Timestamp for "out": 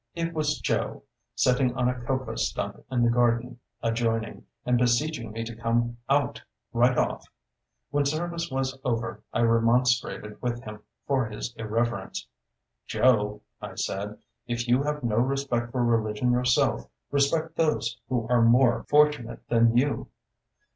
6.09-6.41